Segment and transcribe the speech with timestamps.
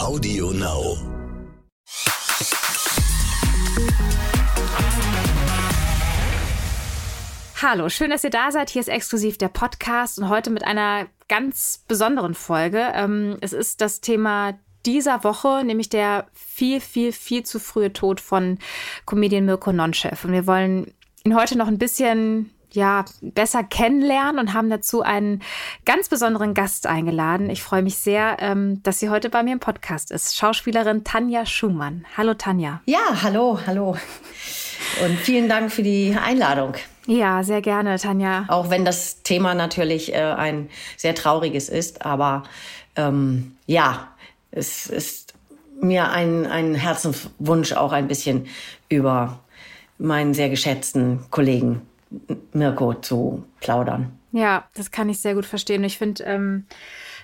[0.00, 0.96] Audio Now.
[7.60, 8.70] Hallo, schön, dass ihr da seid.
[8.70, 12.90] Hier ist exklusiv der Podcast und heute mit einer ganz besonderen Folge.
[12.94, 18.22] Ähm, es ist das Thema dieser Woche, nämlich der viel, viel, viel zu frühe Tod
[18.22, 18.58] von
[19.04, 20.24] Comedian Mirko Nonchef.
[20.24, 20.94] Und wir wollen
[21.24, 25.42] ihn heute noch ein bisschen ja, besser kennenlernen und haben dazu einen
[25.84, 27.50] ganz besonderen Gast eingeladen.
[27.50, 30.36] Ich freue mich sehr, ähm, dass sie heute bei mir im Podcast ist.
[30.36, 32.04] Schauspielerin Tanja Schumann.
[32.16, 32.80] Hallo Tanja.
[32.86, 33.96] Ja, hallo, hallo.
[35.04, 36.74] Und vielen Dank für die Einladung.
[37.06, 38.44] Ja, sehr gerne, Tanja.
[38.48, 42.44] Auch wenn das Thema natürlich äh, ein sehr trauriges ist, aber
[42.96, 44.08] ähm, ja,
[44.50, 45.34] es ist
[45.80, 48.46] mir ein, ein Herzenswunsch, auch ein bisschen
[48.88, 49.40] über
[49.98, 51.82] meinen sehr geschätzten Kollegen
[52.52, 54.12] Mirko zu plaudern.
[54.32, 55.82] Ja, das kann ich sehr gut verstehen.
[55.84, 56.66] Ich finde, ähm,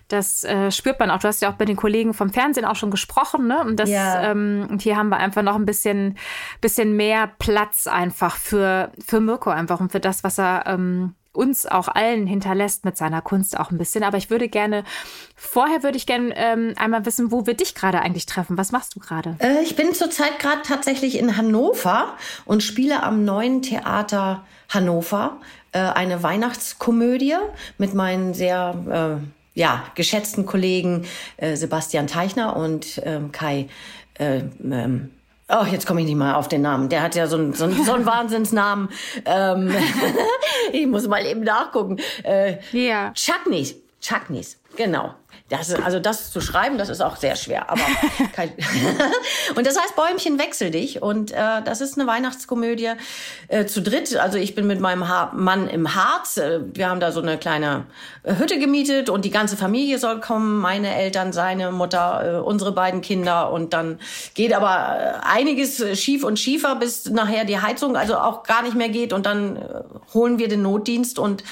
[0.08, 1.18] das äh, spürt man auch.
[1.18, 3.60] Du hast ja auch bei den Kollegen vom Fernsehen auch schon gesprochen, ne?
[3.60, 4.30] Und das, ja.
[4.30, 6.16] ähm, und hier haben wir einfach noch ein bisschen,
[6.60, 11.66] bisschen mehr Platz einfach für, für Mirko einfach und für das, was er ähm, uns
[11.66, 14.02] auch allen hinterlässt mit seiner Kunst auch ein bisschen.
[14.02, 14.84] Aber ich würde gerne,
[15.34, 18.58] vorher würde ich gerne ähm, einmal wissen, wo wir dich gerade eigentlich treffen.
[18.58, 19.36] Was machst du gerade?
[19.38, 25.38] Äh, ich bin zurzeit gerade tatsächlich in Hannover und spiele am neuen Theater Hannover
[25.72, 27.36] äh, eine Weihnachtskomödie
[27.78, 31.06] mit meinen sehr äh, ja, geschätzten Kollegen
[31.36, 33.68] äh, Sebastian Teichner und ähm, Kai
[34.18, 35.10] äh, ähm,
[35.48, 36.88] Oh, jetzt komme ich nicht mal auf den Namen.
[36.88, 38.88] Der hat ja so einen, so einen, so einen Wahnsinnsnamen.
[39.24, 39.74] Ähm,
[40.72, 41.98] ich muss mal eben nachgucken.
[42.24, 43.12] Äh, ja.
[43.14, 43.76] Chutneys.
[44.00, 45.14] Chutneys, genau.
[45.48, 47.70] Das, also das zu schreiben, das ist auch sehr schwer.
[47.70, 47.80] Aber
[48.34, 48.50] kein
[49.54, 52.90] und das heißt Bäumchen wechsel dich und äh, das ist eine Weihnachtskomödie
[53.46, 54.16] äh, zu dritt.
[54.16, 56.36] Also ich bin mit meinem ha Mann im Harz.
[56.36, 57.84] Äh, wir haben da so eine kleine
[58.24, 60.58] äh, Hütte gemietet und die ganze Familie soll kommen.
[60.58, 64.00] Meine Eltern, seine Mutter, äh, unsere beiden Kinder und dann
[64.34, 68.74] geht aber äh, einiges schief und schiefer, bis nachher die Heizung also auch gar nicht
[68.74, 69.62] mehr geht und dann
[70.12, 71.44] holen wir den Notdienst und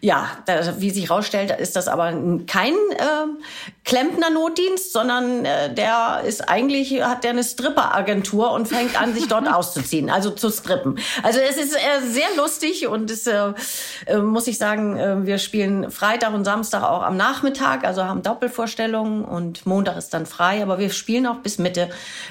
[0.00, 2.14] ja, da, wie sich rausstellt, ist das aber
[2.46, 3.41] kein äh,
[3.84, 9.48] Klempner-Notdienst, sondern äh, der ist eigentlich, hat der eine Stripper-Agentur und fängt an, sich dort
[9.52, 10.98] auszuziehen, also zu strippen.
[11.22, 13.52] Also es ist äh, sehr lustig und es äh,
[14.06, 18.22] äh, muss ich sagen, äh, wir spielen Freitag und Samstag auch am Nachmittag, also haben
[18.22, 21.90] Doppelvorstellungen und Montag ist dann frei, aber wir spielen auch bis Mitte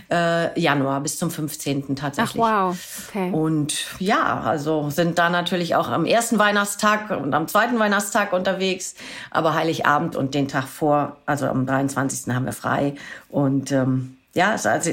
[0.10, 1.96] äh, Januar, bis zum 15.
[1.96, 2.42] tatsächlich.
[2.44, 2.78] Ach wow,
[3.10, 3.32] okay.
[3.32, 8.96] Und ja, also sind da natürlich auch am ersten Weihnachtstag und am zweiten Weihnachtstag unterwegs,
[9.32, 12.34] aber Heiligabend und den Tag vor also am 23.
[12.34, 12.96] haben wir frei.
[13.30, 14.92] Und ähm, ja, es ist also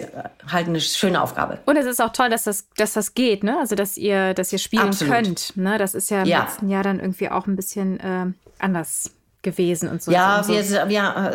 [0.50, 1.58] halt eine schöne Aufgabe.
[1.64, 3.58] Und es ist auch toll, dass das, dass das geht, ne?
[3.58, 5.14] Also dass ihr, dass ihr spielen Absolut.
[5.14, 5.56] könnt.
[5.56, 5.78] Ne?
[5.78, 6.42] Das ist ja im ja.
[6.42, 8.26] letzten Jahr dann irgendwie auch ein bisschen äh,
[8.58, 10.10] anders gewesen und so.
[10.10, 10.52] Ja, und so.
[10.52, 11.34] Wir, wir,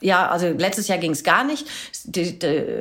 [0.00, 1.68] ja, also letztes Jahr ging es gar nicht.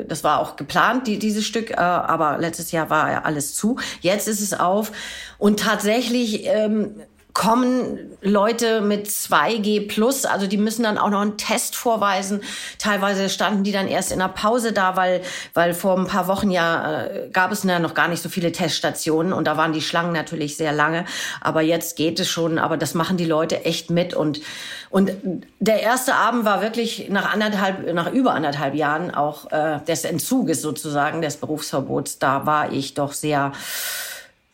[0.09, 3.78] Das war auch geplant, die, dieses Stück, äh, aber letztes Jahr war ja alles zu.
[4.01, 4.91] Jetzt ist es auf
[5.38, 6.95] und tatsächlich ähm,
[7.35, 12.41] kommen Leute mit 2G plus, also die müssen dann auch noch einen Test vorweisen.
[12.79, 15.22] Teilweise standen die dann erst in der Pause da, weil,
[15.53, 18.53] weil vor ein paar Wochen ja äh, gab es ja noch gar nicht so viele
[18.53, 21.03] Teststationen und da waren die Schlangen natürlich sehr lange.
[21.41, 24.40] Aber jetzt geht es schon, aber das machen die Leute echt mit und,
[24.90, 25.12] und
[25.59, 30.62] der erste Abend war wirklich nach anderthalb, nach über anderthalb Jahren auch äh, des Entzuges
[30.62, 32.18] sozusagen, des Berufsverbots.
[32.18, 33.51] Da war ich doch sehr,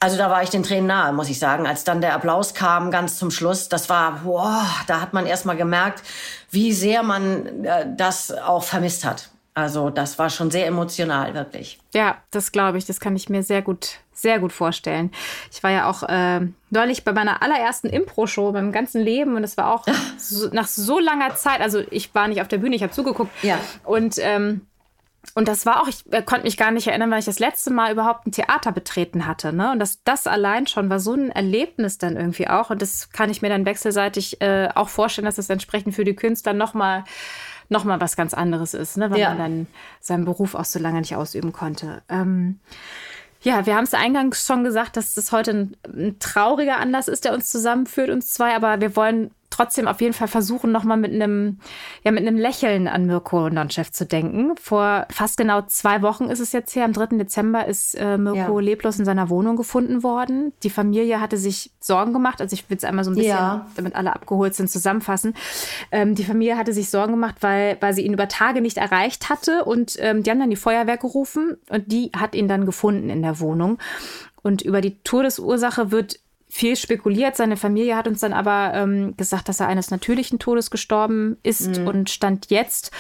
[0.02, 1.68] also da war ich den Tränen nahe, muss ich sagen.
[1.68, 5.46] Als dann der Applaus kam, ganz zum Schluss, das war, boah, da hat man erst
[5.46, 6.02] mal gemerkt,
[6.50, 9.30] wie sehr man äh, das auch vermisst hat.
[9.54, 11.78] Also das war schon sehr emotional, wirklich.
[11.94, 12.86] Ja, das glaube ich.
[12.86, 15.12] Das kann ich mir sehr gut, sehr gut vorstellen.
[15.52, 19.56] Ich war ja auch äh, neulich bei meiner allerersten Impro-Show beim ganzen Leben und es
[19.56, 19.86] war auch
[20.18, 21.62] so, nach so langer Zeit.
[21.62, 23.32] Also ich war nicht auf der Bühne, ich habe zugeguckt.
[23.44, 23.60] Ja.
[23.84, 24.62] Und ähm,
[25.36, 27.72] und das war auch, ich äh, konnte mich gar nicht erinnern, weil ich das letzte
[27.72, 29.54] Mal überhaupt ein Theater betreten hatte.
[29.54, 29.72] Ne?
[29.72, 32.70] Und das, das allein schon war so ein Erlebnis dann irgendwie auch.
[32.70, 36.04] Und das kann ich mir dann wechselseitig äh, auch vorstellen, dass es das entsprechend für
[36.04, 37.04] die Künstler nochmal
[37.70, 39.10] noch mal was ganz anderes ist, ne?
[39.10, 39.30] weil ja.
[39.30, 39.68] man dann
[40.02, 42.02] seinen Beruf auch so lange nicht ausüben konnte.
[42.10, 42.60] Ähm,
[43.42, 47.24] ja, wir haben es eingangs schon gesagt, dass das heute ein, ein trauriger Anlass ist,
[47.24, 51.14] der uns zusammenführt, uns zwei, aber wir wollen trotzdem auf jeden Fall versuchen, nochmal mit
[51.14, 51.60] einem,
[52.04, 54.56] ja, mit einem Lächeln an Mirko Nonchef zu denken.
[54.60, 56.86] Vor fast genau zwei Wochen ist es jetzt her.
[56.86, 57.18] Am 3.
[57.18, 58.66] Dezember ist äh, Mirko ja.
[58.66, 60.52] leblos in seiner Wohnung gefunden worden.
[60.64, 62.42] Die Familie hatte sich Sorgen gemacht.
[62.42, 63.68] Also ich will es einmal so ein bisschen, ja.
[63.76, 65.36] damit alle abgeholt sind, zusammenfassen.
[65.92, 69.30] Ähm, die Familie hatte sich Sorgen gemacht, weil, weil sie ihn über Tage nicht erreicht
[69.30, 69.64] hatte.
[69.66, 73.22] Und ähm, die haben dann die Feuerwehr gerufen und die hat ihn dann gefunden in
[73.22, 73.78] der Wohnung.
[74.42, 76.20] Und über die Todesursache wird
[76.52, 77.38] viel spekuliert.
[77.38, 81.80] Seine Familie hat uns dann aber ähm, gesagt, dass er eines natürlichen Todes gestorben ist
[81.80, 81.88] mhm.
[81.88, 82.92] und stand jetzt.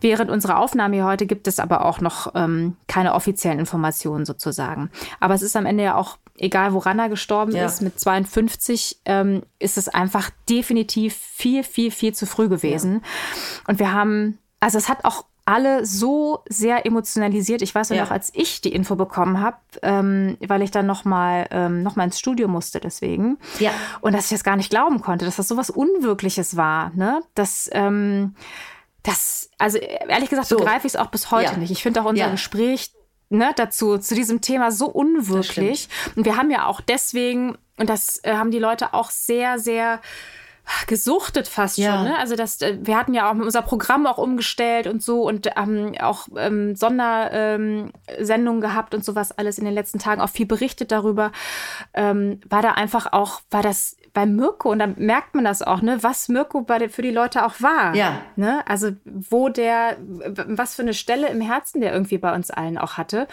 [0.00, 4.90] Während unserer Aufnahme hier heute gibt es aber auch noch ähm, keine offiziellen Informationen sozusagen.
[5.20, 7.66] Aber es ist am Ende ja auch egal, woran er gestorben ja.
[7.66, 13.02] ist, mit 52 ähm, ist es einfach definitiv viel, viel, viel zu früh gewesen.
[13.02, 13.62] Ja.
[13.68, 17.60] Und wir haben, also es hat auch alle so sehr emotionalisiert.
[17.60, 21.04] Ich weiß ja noch, als ich die Info bekommen habe, ähm, weil ich dann noch
[21.04, 23.38] mal ähm, noch mal ins Studio musste, deswegen.
[23.58, 23.72] Ja.
[24.00, 27.20] Und dass ich das gar nicht glauben konnte, dass das so was Unwirkliches war, ne?
[27.34, 28.34] Dass ähm,
[29.02, 30.56] das, also ehrlich gesagt, so.
[30.56, 31.58] begreife ich es auch bis heute ja.
[31.58, 31.70] nicht.
[31.70, 32.30] Ich finde auch unser ja.
[32.30, 32.92] Gespräch
[33.28, 35.88] ne, dazu zu diesem Thema so unwirklich.
[36.16, 40.00] Und wir haben ja auch deswegen und das äh, haben die Leute auch sehr, sehr
[40.86, 41.94] gesuchtet fast ja.
[41.94, 42.04] schon.
[42.04, 42.18] Ne?
[42.18, 45.94] Also das, äh, wir hatten ja auch unser Programm auch umgestellt und so und haben
[45.94, 47.92] ähm, auch ähm, Sondersendungen
[48.56, 51.32] ähm, gehabt und sowas alles in den letzten Tagen, auch viel berichtet darüber.
[51.92, 55.82] Ähm, war da einfach auch, war das bei Mirko, und dann merkt man das auch,
[55.82, 57.94] ne, was Mirko bei für die Leute auch war.
[57.94, 58.20] Ja.
[58.36, 58.62] Ne?
[58.66, 62.94] Also wo der, was für eine Stelle im Herzen der irgendwie bei uns allen auch
[62.94, 63.26] hatte.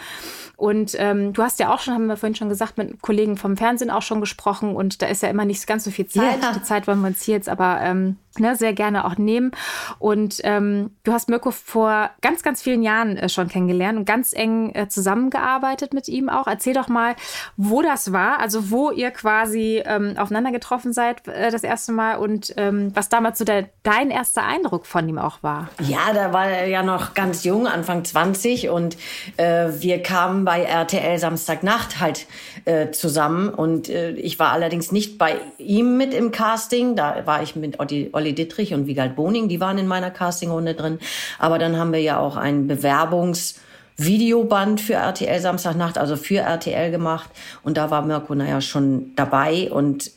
[0.56, 3.56] Und ähm, du hast ja auch schon, haben wir vorhin schon gesagt, mit Kollegen vom
[3.56, 6.42] Fernsehen auch schon gesprochen und da ist ja immer nicht ganz so viel Zeit.
[6.42, 6.52] Ja.
[6.52, 9.52] Die Zeit wollen wir uns hier jetzt aber ähm, ne, sehr gerne auch nehmen.
[9.98, 14.32] Und ähm, du hast Mirko vor ganz, ganz vielen Jahren äh, schon kennengelernt und ganz
[14.32, 16.46] eng äh, zusammengearbeitet mit ihm auch.
[16.46, 17.14] Erzähl doch mal,
[17.56, 22.16] wo das war, also wo ihr quasi ähm, aufeinander getroffen seid äh, das erste Mal
[22.16, 25.68] und ähm, was damals so der, dein erster Eindruck von ihm auch war.
[25.80, 28.96] Ja, da war er ja noch ganz jung, Anfang 20 und
[29.36, 32.26] äh, wir kamen bei RTL Samstagnacht halt
[32.64, 37.42] äh, zusammen und äh, ich war allerdings nicht bei ihm mit im Casting, da war
[37.42, 40.98] ich mit Olli Olli Dittrich und Wiegald Boning, die waren in meiner Castingrunde drin.
[41.38, 43.56] Aber dann haben wir ja auch ein Bewerbungs-
[43.98, 47.28] Videoband für RTL Samstagnacht, also für RTL gemacht.
[47.62, 49.70] Und da war Mirko naja schon dabei.
[49.70, 50.10] Und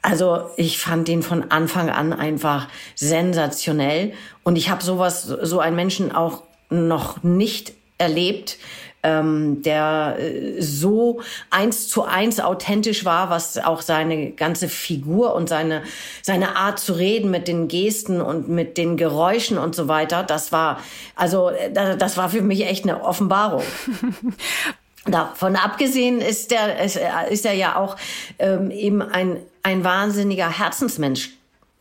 [0.00, 4.14] also ich fand den von Anfang an einfach sensationell.
[4.42, 8.56] Und ich habe sowas, so einen Menschen auch noch nicht erlebt,
[9.02, 15.48] ähm, der äh, so eins zu eins authentisch war, was auch seine ganze Figur und
[15.48, 15.82] seine,
[16.22, 20.52] seine Art zu reden mit den Gesten und mit den Geräuschen und so weiter, das
[20.52, 20.80] war,
[21.16, 23.62] also äh, das war für mich echt eine Offenbarung.
[25.06, 27.00] Davon abgesehen ist der, ist,
[27.30, 27.96] ist er ja auch
[28.38, 31.30] ähm, eben ein, ein wahnsinniger Herzensmensch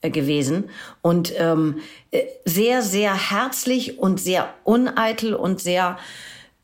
[0.01, 0.69] äh, gewesen
[1.01, 1.81] und ähm,
[2.45, 5.97] sehr, sehr herzlich und sehr uneitel und sehr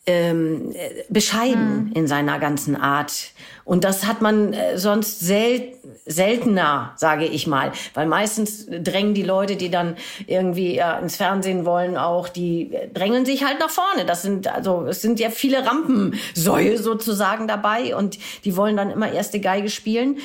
[0.08, 0.74] ähm,
[1.10, 1.92] bescheiden mhm.
[1.94, 3.32] in seiner ganzen Art.
[3.64, 5.74] Und das hat man äh, sonst sel
[6.08, 7.72] seltener, sage ich mal.
[7.96, 9.96] Weil meistens drängen die Leute, die dann
[10.28, 14.06] irgendwie ja, ins Fernsehen wollen, auch, die drängeln sich halt nach vorne.
[14.06, 19.12] Das sind, also, es sind ja viele Rampensäue sozusagen dabei und die wollen dann immer
[19.12, 20.20] erste Geige spielen.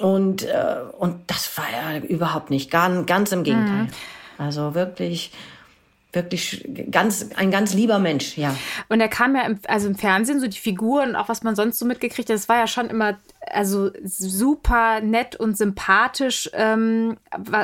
[0.00, 3.82] Und, äh, und das war ja überhaupt nicht, ganz, ganz im Gegenteil.
[3.82, 3.88] Mhm.
[4.38, 5.32] Also wirklich
[6.12, 8.56] wirklich ganz ein ganz lieber Mensch, ja.
[8.88, 11.54] Und er kam ja im, also im Fernsehen so die Figuren und auch was man
[11.54, 17.18] sonst so mitgekriegt hat, das war ja schon immer also super nett und sympathisch ähm,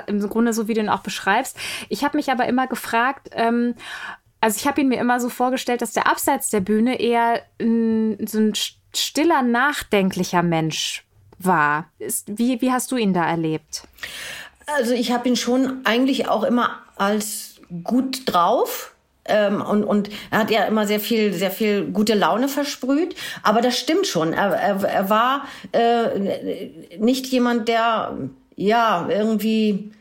[0.07, 1.57] im Grunde so wie du ihn auch beschreibst.
[1.89, 3.31] Ich habe mich aber immer gefragt.
[3.33, 3.75] Ähm,
[4.41, 8.27] also ich habe ihn mir immer so vorgestellt, dass der abseits der Bühne eher ein,
[8.27, 8.53] so ein
[8.95, 11.05] stiller, nachdenklicher Mensch
[11.39, 11.91] war.
[11.99, 13.85] Ist, wie, wie hast du ihn da erlebt?
[14.67, 18.95] Also ich habe ihn schon eigentlich auch immer als gut drauf.
[19.27, 23.15] Ähm, und, und er hat ja immer sehr viel, sehr viel gute Laune versprüht.
[23.43, 24.33] Aber das stimmt schon.
[24.33, 28.17] Er, er, er war äh, nicht jemand, der
[28.57, 29.93] ja irgendwie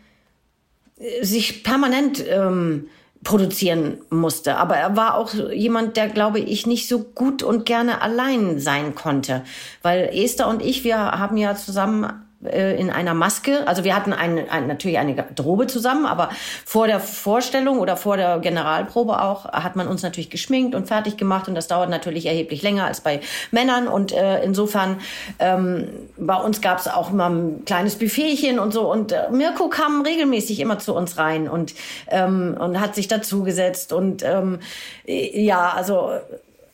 [1.22, 2.88] sich permanent ähm,
[3.24, 4.58] produzieren musste.
[4.58, 8.96] Aber er war auch jemand, der, glaube ich, nicht so gut und gerne allein sein
[8.96, 9.44] konnte.
[9.82, 12.10] Weil Esther und ich, wir haben ja zusammen äh,
[12.46, 13.68] in einer Maske.
[13.68, 16.30] Also wir hatten ein, ein, natürlich eine Garderobe zusammen, aber
[16.66, 21.18] vor der Vorstellung oder vor der Generalprobe auch hat man uns natürlich geschminkt und fertig
[21.18, 21.48] gemacht.
[21.48, 23.22] Und das dauert natürlich erheblich länger als bei
[23.52, 23.88] Männern.
[23.88, 25.00] Und äh, insofern
[25.40, 28.92] ähm, bei uns gab es auch immer ein kleines Buffetchen und so.
[28.92, 31.74] Und äh, Mirko kam regelmäßig immer zu uns rein und
[32.10, 33.94] ähm, und hat sich dazugesetzt.
[33.94, 34.60] Und ähm,
[35.06, 36.12] ja also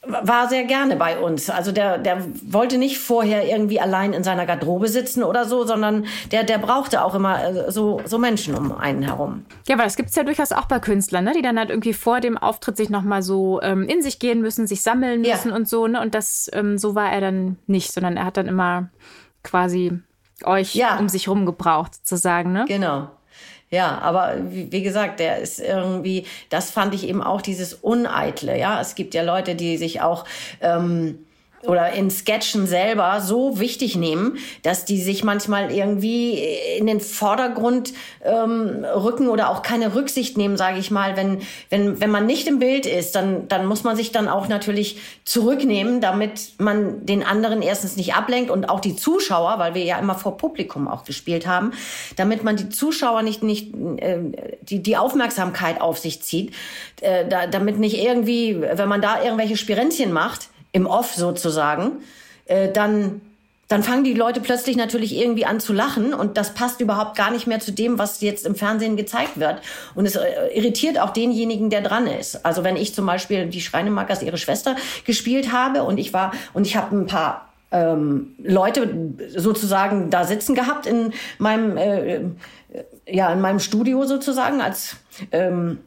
[0.07, 1.49] war sehr gerne bei uns.
[1.49, 6.05] Also der, der wollte nicht vorher irgendwie allein in seiner Garderobe sitzen oder so, sondern
[6.31, 9.45] der, der brauchte auch immer äh, so, so Menschen um einen herum.
[9.67, 11.33] Ja, weil das gibt es ja durchaus auch bei Künstlern, ne?
[11.35, 14.67] die dann halt irgendwie vor dem Auftritt sich nochmal so ähm, in sich gehen müssen,
[14.67, 15.55] sich sammeln müssen ja.
[15.55, 15.85] und so.
[15.87, 16.01] Ne?
[16.01, 18.89] Und das, ähm, so war er dann nicht, sondern er hat dann immer
[19.43, 19.99] quasi
[20.45, 20.97] euch ja.
[20.97, 22.53] um sich rum gebraucht, sozusagen.
[22.53, 22.65] Ne?
[22.67, 23.09] Genau.
[23.71, 28.57] Ja, aber wie, wie, gesagt, der ist irgendwie, das fand ich eben auch dieses Uneitle,
[28.57, 28.81] ja.
[28.81, 30.25] Es gibt ja Leute, die sich auch
[30.61, 31.19] ähm,
[31.63, 36.39] oder in Sketchen selber so wichtig nehmen, dass die sich manchmal irgendwie
[36.77, 41.17] in den Vordergrund ähm, rücken oder auch keine Rücksicht nehmen, sage ich mal.
[41.17, 44.47] Wenn, wenn, wenn man nicht im Bild ist, dann, dann muss man sich dann auch
[44.47, 49.83] natürlich zurücknehmen, damit man den anderen erstens nicht ablenkt und auch die Zuschauer, weil wir
[49.83, 51.73] ja immer vor Publikum auch gespielt haben,
[52.15, 54.19] damit man die Zuschauer nicht, nicht äh,
[54.61, 56.53] die, die Aufmerksamkeit auf sich zieht,
[57.01, 62.03] äh, da, damit nicht irgendwie, wenn man da irgendwelche Spirenzchen macht, im Off sozusagen,
[62.45, 63.21] äh, dann
[63.69, 67.29] dann fangen die Leute plötzlich natürlich irgendwie an zu lachen und das passt überhaupt gar
[67.29, 69.61] nicht mehr zu dem, was jetzt im Fernsehen gezeigt wird.
[69.93, 72.43] Und es äh, irritiert auch denjenigen, der dran ist.
[72.43, 76.65] Also wenn ich zum Beispiel die Schreinemakers, ihre Schwester, gespielt habe und ich war und
[76.65, 78.89] ich habe ein paar ähm, Leute
[79.37, 82.21] sozusagen da sitzen gehabt in meinem äh,
[83.05, 84.95] ja in meinem Studio sozusagen als
[85.31, 85.77] ähm,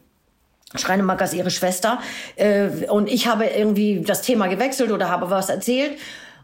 [0.75, 1.99] Schreinemakers ihre Schwester.
[2.37, 5.99] Äh, und ich habe irgendwie das Thema gewechselt oder habe was erzählt.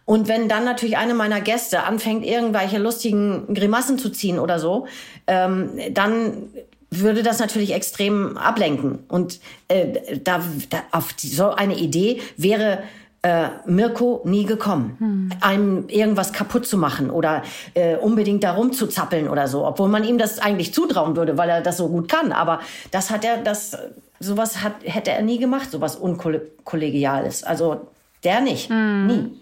[0.04, 4.86] Und wenn dann natürlich eine meiner Gäste anfängt, irgendwelche lustigen Grimassen zu ziehen oder so,
[5.26, 6.48] ähm, dann
[6.90, 9.00] würde das natürlich extrem ablenken.
[9.08, 12.78] Und äh, da, da auf die, so eine Idee wäre
[13.22, 15.30] äh, Mirko nie gekommen, hm.
[15.40, 17.42] einem irgendwas kaputt zu machen oder
[17.74, 21.50] äh, unbedingt darum zu zappeln oder so, obwohl man ihm das eigentlich zutrauen würde, weil
[21.50, 22.32] er das so gut kann.
[22.32, 23.76] Aber das hat er, das
[24.20, 27.44] sowas hat, hätte er nie gemacht, sowas unkollegiales.
[27.44, 27.88] Also
[28.24, 29.06] der nicht, hm.
[29.06, 29.40] nie.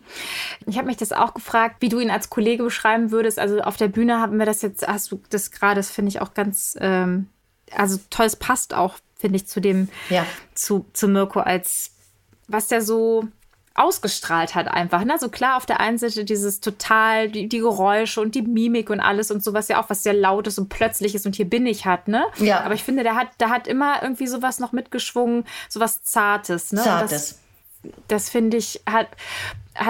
[0.67, 3.39] Ich habe mich das auch gefragt, wie du ihn als Kollege beschreiben würdest.
[3.39, 6.21] Also auf der Bühne haben wir das jetzt, hast du das gerade, das finde ich
[6.21, 7.29] auch ganz, ähm,
[7.75, 10.27] also toll, es passt auch, finde ich, zu dem, ja.
[10.55, 11.93] zu, zu Mirko als,
[12.49, 13.27] was der so
[13.79, 15.05] ausgestrahlt hat einfach.
[15.05, 15.17] Ne?
[15.19, 19.01] So klar, auf der einen Seite dieses total, die, die, Geräusche und die Mimik und
[19.01, 22.09] alles und sowas ja auch was sehr lautes und plötzliches und hier bin ich hat,
[22.09, 22.25] ne?
[22.39, 22.61] Ja.
[22.61, 26.83] Aber ich finde, der hat, der hat immer irgendwie sowas noch mitgeschwungen, sowas Zartes, ne?
[26.83, 27.41] Zartes.
[27.83, 29.09] Das, das finde ich, hat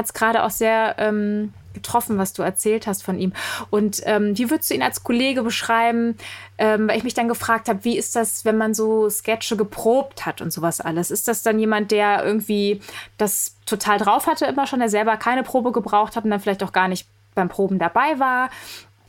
[0.05, 3.33] es gerade auch sehr ähm, getroffen, was du erzählt hast von ihm.
[3.71, 6.17] Und ähm, wie würdest du ihn als Kollege beschreiben?
[6.59, 10.25] Ähm, weil ich mich dann gefragt habe, wie ist das, wenn man so Sketche geprobt
[10.25, 11.11] hat und sowas alles?
[11.11, 12.81] Ist das dann jemand, der irgendwie
[13.19, 16.63] das total drauf hatte immer schon, der selber keine Probe gebraucht hat und dann vielleicht
[16.63, 18.51] auch gar nicht beim Proben dabei war?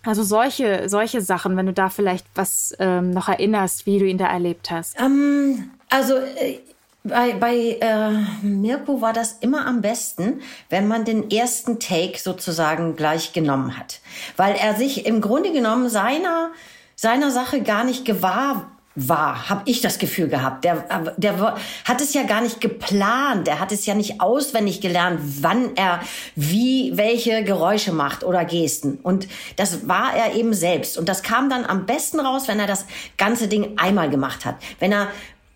[0.03, 4.17] Also solche, solche Sachen, wenn du da vielleicht was ähm, noch erinnerst, wie du ihn
[4.17, 4.99] da erlebt hast.
[4.99, 6.59] Ähm, also äh,
[7.07, 12.95] bei, bei äh, Mirko war das immer am besten, wenn man den ersten Take sozusagen
[12.95, 13.99] gleich genommen hat.
[14.35, 16.51] Weil er sich im Grunde genommen seiner,
[16.95, 20.63] seiner Sache gar nicht gewahr war, habe ich das Gefühl gehabt.
[20.63, 25.19] Der, der hat es ja gar nicht geplant, der hat es ja nicht auswendig gelernt,
[25.41, 26.01] wann er
[26.35, 28.97] wie welche Geräusche macht oder Gesten.
[29.03, 30.97] Und das war er eben selbst.
[30.97, 32.85] Und das kam dann am besten raus, wenn er das
[33.17, 34.55] ganze Ding einmal gemacht hat.
[34.79, 35.09] Wenn er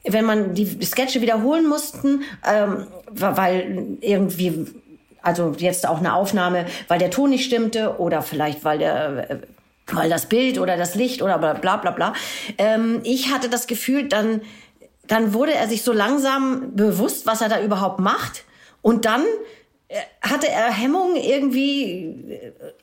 [0.03, 4.65] wenn man die Sketche wiederholen mussten, ähm, weil irgendwie,
[5.21, 9.37] also jetzt auch eine Aufnahme, weil der Ton nicht stimmte oder vielleicht weil der äh,
[9.93, 12.13] weil das Bild oder das Licht oder bla bla bla.
[12.57, 14.41] Ähm, ich hatte das Gefühl, dann,
[15.07, 18.43] dann wurde er sich so langsam bewusst, was er da überhaupt macht.
[18.81, 19.23] Und dann
[20.21, 22.15] hatte er Hemmungen irgendwie,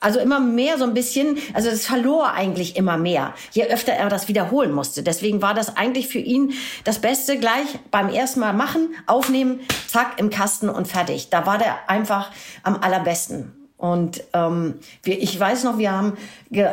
[0.00, 4.09] also immer mehr so ein bisschen, also es verlor eigentlich immer mehr, je öfter er
[4.09, 5.03] das wiederholen musste.
[5.03, 6.53] Deswegen war das eigentlich für ihn
[6.85, 11.31] das Beste gleich beim ersten Mal machen, aufnehmen, zack, im Kasten und fertig.
[11.31, 12.31] Da war der einfach
[12.62, 13.55] am allerbesten.
[13.79, 14.75] Und ähm,
[15.05, 16.19] wir, ich weiß noch, wir haben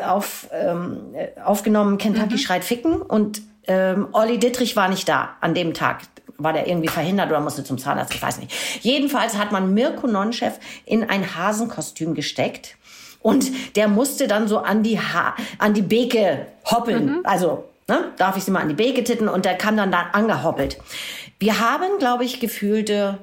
[0.05, 1.13] auf, ähm,
[1.43, 2.39] aufgenommen Kentucky mhm.
[2.39, 6.01] schreit Ficken und ähm, Olli Dittrich war nicht da an dem Tag
[6.37, 8.51] war der irgendwie verhindert oder musste zum Zahnarzt, ich weiß nicht.
[8.81, 12.75] Jedenfalls hat man Mirko Nonchef in ein Hasenkostüm gesteckt
[13.21, 17.05] und der musste dann so an die ha an die Beke hoppeln.
[17.05, 17.19] Mhm.
[17.23, 20.09] Also, ne, darf ich sie mal an die Beke titten und der kam dann da
[20.11, 20.77] angehoppelt.
[21.39, 23.17] Wir haben, glaube ich, gefühlte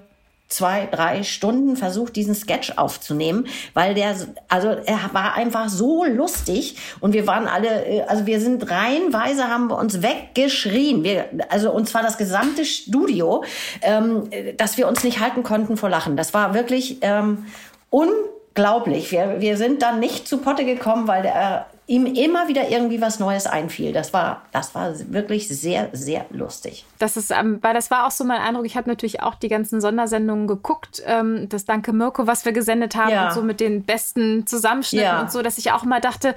[0.52, 4.14] zwei, drei Stunden versucht, diesen Sketch aufzunehmen, weil der,
[4.48, 9.48] also er war einfach so lustig und wir waren alle, äh, also wir sind reihenweise,
[9.48, 13.44] haben wir uns weggeschrien, wir, also uns war das gesamte Studio,
[13.80, 16.16] ähm, dass wir uns nicht halten konnten vor Lachen.
[16.16, 17.46] Das war wirklich ähm,
[17.90, 19.10] unglaublich.
[19.10, 23.18] Wir, wir sind dann nicht zu Potte gekommen, weil der ihm immer wieder irgendwie was
[23.18, 23.92] Neues einfiel.
[23.92, 26.86] Das war, das war wirklich sehr, sehr lustig.
[26.98, 28.66] Das ist, ähm, weil das war auch so mein Eindruck.
[28.66, 31.02] Ich habe natürlich auch die ganzen Sondersendungen geguckt.
[31.06, 33.28] Ähm, das Danke Mirko, was wir gesendet haben ja.
[33.28, 35.20] und so mit den besten Zusammenschnitten ja.
[35.20, 36.34] und so, dass ich auch immer dachte,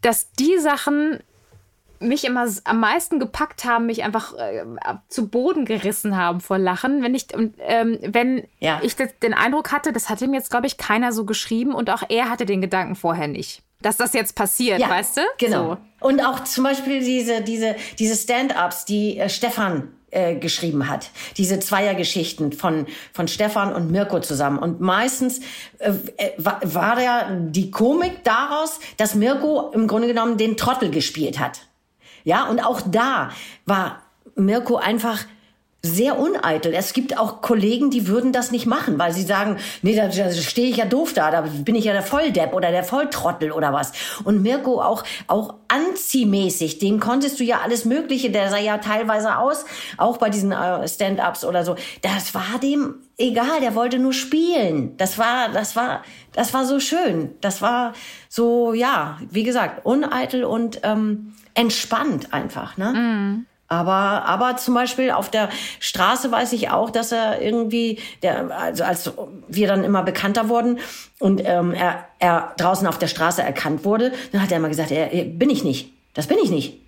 [0.00, 1.18] dass die Sachen
[1.98, 4.64] mich immer am meisten gepackt haben, mich einfach äh,
[5.08, 7.02] zu Boden gerissen haben vor Lachen.
[7.02, 8.80] Wenn ich, und, ähm, wenn ja.
[8.82, 12.02] ich den Eindruck hatte, das hat ihm jetzt, glaube ich, keiner so geschrieben und auch
[12.08, 15.20] er hatte den Gedanken vorher nicht dass das jetzt passiert, ja, weißt du?
[15.38, 15.78] Genau.
[16.00, 16.08] So.
[16.08, 21.10] Und auch zum Beispiel diese, diese, diese Stand-ups, die äh, Stefan äh, geschrieben hat.
[21.36, 24.58] Diese Zweiergeschichten von, von Stefan und Mirko zusammen.
[24.58, 25.40] Und meistens
[25.78, 30.90] äh, äh war, war ja die Komik daraus, dass Mirko im Grunde genommen den Trottel
[30.90, 31.62] gespielt hat.
[32.22, 33.30] Ja, und auch da
[33.66, 34.02] war
[34.36, 35.24] Mirko einfach
[35.84, 36.72] sehr uneitel.
[36.72, 40.32] Es gibt auch Kollegen, die würden das nicht machen, weil sie sagen, nee, da, da
[40.32, 43.72] stehe ich ja doof da, da bin ich ja der Volldepp oder der Volltrottel oder
[43.74, 43.92] was.
[44.24, 49.36] Und Mirko auch, auch anziehmäßig, dem konntest du ja alles Mögliche, der sah ja teilweise
[49.36, 49.66] aus,
[49.98, 51.76] auch bei diesen äh, Stand-ups oder so.
[52.00, 54.96] Das war dem egal, der wollte nur spielen.
[54.96, 57.34] Das war, das war, das war so schön.
[57.42, 57.92] Das war
[58.28, 62.92] so, ja, wie gesagt, uneitel und ähm, entspannt einfach, ne?
[62.92, 63.46] Mm.
[63.68, 65.48] Aber, aber zum Beispiel auf der
[65.80, 69.10] Straße weiß ich auch, dass er irgendwie, der, also als
[69.48, 70.78] wir dann immer bekannter wurden
[71.18, 74.90] und ähm, er, er draußen auf der Straße erkannt wurde, dann hat er immer gesagt,
[74.90, 75.90] er, er, bin ich nicht.
[76.12, 76.78] Das bin ich nicht.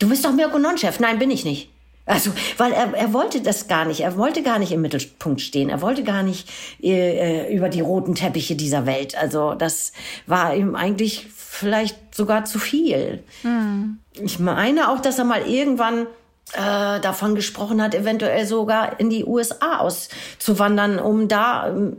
[0.00, 0.98] Du bist doch Mirko Non-Chef.
[0.98, 1.70] Nein, bin ich nicht.
[2.06, 4.00] Also, weil er, er wollte das gar nicht.
[4.00, 5.70] Er wollte gar nicht im Mittelpunkt stehen.
[5.70, 6.50] Er wollte gar nicht
[6.82, 9.16] äh, über die roten Teppiche dieser Welt.
[9.16, 9.92] Also, das
[10.26, 13.22] war ihm eigentlich vielleicht sogar zu viel.
[13.42, 13.98] Hm.
[14.20, 16.06] Ich meine auch, dass er mal irgendwann
[16.52, 21.96] äh, davon gesprochen hat, eventuell sogar in die USA auszuwandern, um da ähm,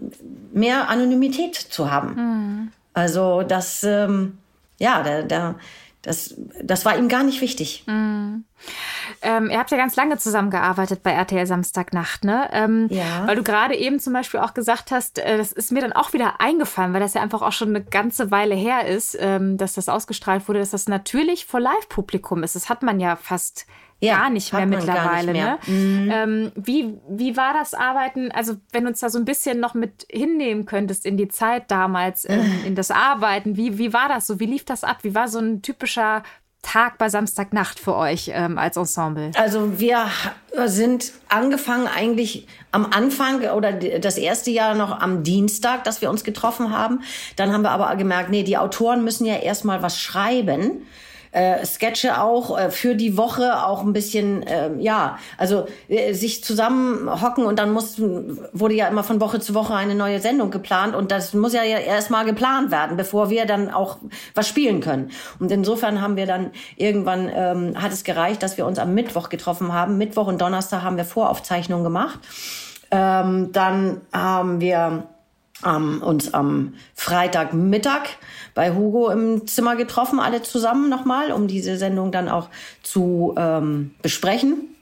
[0.53, 2.15] mehr Anonymität zu haben.
[2.15, 2.71] Mhm.
[2.93, 4.37] Also das, ähm,
[4.79, 5.55] ja, der, der,
[6.01, 7.83] das, das war ihm gar nicht wichtig.
[7.87, 8.45] Mhm.
[9.21, 12.47] Ähm, ihr habt ja ganz lange zusammengearbeitet bei RTL Samstagnacht, ne?
[12.51, 13.27] Ähm, ja.
[13.27, 16.13] Weil du gerade eben zum Beispiel auch gesagt hast, äh, das ist mir dann auch
[16.13, 19.73] wieder eingefallen, weil das ja einfach auch schon eine ganze Weile her ist, ähm, dass
[19.73, 22.55] das ausgestrahlt wurde, dass das natürlich vor Live-Publikum ist.
[22.55, 23.65] Das hat man ja fast
[24.05, 25.31] ja, gar nicht mehr mittlerweile.
[25.31, 25.59] Nicht mehr.
[25.67, 25.73] Ne?
[25.73, 26.11] Mhm.
[26.11, 28.31] Ähm, wie, wie war das Arbeiten?
[28.31, 31.69] Also, wenn du uns da so ein bisschen noch mit hinnehmen könntest in die Zeit
[31.69, 34.39] damals, ähm, in das Arbeiten, wie, wie war das so?
[34.39, 34.99] Wie lief das ab?
[35.01, 36.23] Wie war so ein typischer
[36.65, 39.31] Tag bei Samstagnacht für euch ähm, als Ensemble?
[39.37, 40.07] Also wir
[40.65, 46.23] sind angefangen eigentlich am Anfang oder das erste Jahr noch am Dienstag, dass wir uns
[46.23, 47.01] getroffen haben.
[47.35, 50.87] Dann haben wir aber gemerkt, nee, die Autoren müssen ja erstmal was schreiben
[51.35, 56.45] äh, Sketche auch äh, für die Woche auch ein bisschen, äh, ja, also äh, sich
[56.45, 60.95] zusammenhocken und dann muss, wurde ja immer von Woche zu Woche eine neue Sendung geplant
[60.95, 63.97] und das muss ja erstmal geplant werden, bevor wir dann auch
[64.33, 65.11] was spielen können.
[65.39, 69.27] Und insofern haben wir dann irgendwann, ähm, hat es gereicht, dass wir uns am Mittwoch
[69.27, 69.97] getroffen haben.
[69.97, 72.19] Mittwoch und Donnerstag haben wir Voraufzeichnungen gemacht.
[72.91, 75.03] Ähm, dann haben wir
[75.65, 78.03] ähm, uns am Freitagmittag
[78.53, 82.49] bei Hugo im Zimmer getroffen, alle zusammen nochmal, um diese Sendung dann auch
[82.83, 84.75] zu ähm, besprechen.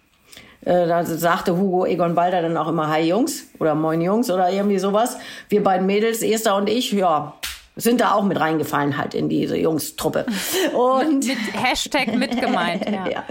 [0.62, 4.52] Äh, da sagte Hugo Egon Balder dann auch immer Hi Jungs oder Moin Jungs oder
[4.52, 5.18] irgendwie sowas.
[5.50, 7.34] Wir beiden Mädels, Esther und ich, ja,
[7.76, 10.28] sind da auch mit reingefallen halt in diese Jungstruppe.
[10.74, 12.86] Und mit, mit Hashtag mitgemeint.
[12.88, 13.08] Ja.
[13.10, 13.24] ja.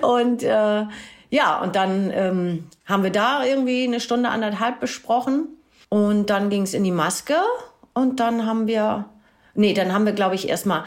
[0.00, 0.86] Und äh,
[1.32, 5.48] ja, und dann ähm, haben wir da irgendwie eine Stunde anderthalb besprochen
[5.90, 7.34] und dann ging es in die Maske
[7.92, 9.06] und dann haben wir,
[9.54, 10.84] nee, dann haben wir, glaube ich, erstmal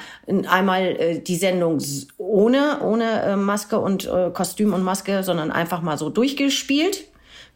[0.50, 1.80] einmal äh, die Sendung
[2.18, 7.04] ohne, ohne äh, Maske und äh, Kostüm und Maske, sondern einfach mal so durchgespielt,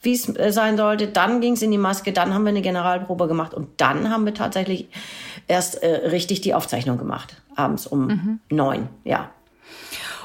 [0.02, 1.08] wie es äh, sein sollte.
[1.08, 4.26] Dann ging es in die Maske, dann haben wir eine Generalprobe gemacht und dann haben
[4.26, 4.90] wir tatsächlich
[5.48, 8.40] erst äh, richtig die Aufzeichnung gemacht, abends um mhm.
[8.50, 9.32] neun, ja.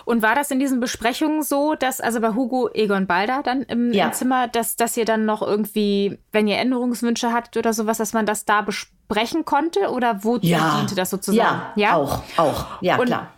[0.05, 3.93] Und war das in diesen Besprechungen so, dass also bei Hugo Egon Balder dann im,
[3.93, 4.07] ja.
[4.07, 8.13] im, Zimmer, dass, dass ihr dann noch irgendwie, wenn ihr Änderungswünsche hattet oder sowas, dass
[8.13, 9.91] man das da besprechen konnte?
[9.91, 10.77] Oder wozu ja.
[10.79, 11.63] diente das sozusagen?
[11.77, 11.97] Ja, ja?
[11.97, 13.29] auch, auch, ja, und, klar.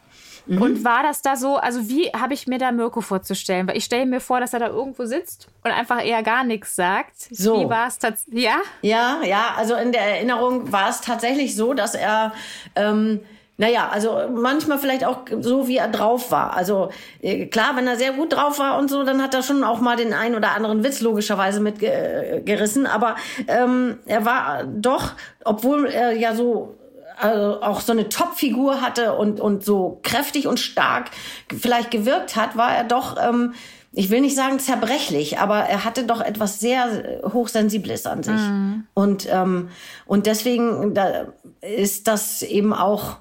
[0.47, 0.61] Mhm.
[0.61, 3.67] Und war das da so, also wie habe ich mir da Mirko vorzustellen?
[3.67, 6.77] Weil ich stelle mir vor, dass er da irgendwo sitzt und einfach eher gar nichts
[6.77, 7.15] sagt.
[7.31, 7.61] So.
[7.61, 8.45] Wie war es tatsächlich?
[8.45, 8.59] Ja?
[8.83, 12.33] Ja, ja, also in der Erinnerung war es tatsächlich so, dass er
[12.77, 13.21] ähm,
[13.57, 16.57] naja, also manchmal vielleicht auch so, wie er drauf war.
[16.57, 16.91] Also
[17.23, 19.81] äh, klar, wenn er sehr gut drauf war und so, dann hat er schon auch
[19.81, 22.87] mal den einen oder anderen Witz logischerweise mitgerissen.
[22.87, 23.15] Aber
[23.47, 25.13] ähm, er war doch,
[25.45, 26.77] obwohl er ja so
[27.17, 31.11] also auch so eine Topfigur hatte und, und so kräftig und stark
[31.57, 33.55] vielleicht gewirkt hat, war er doch, ähm,
[33.93, 38.35] ich will nicht sagen zerbrechlich, aber er hatte doch etwas sehr Hochsensibles an sich.
[38.35, 38.89] Mhm.
[38.95, 39.69] Und, ähm,
[40.07, 41.27] und deswegen da
[41.61, 43.19] ist das eben auch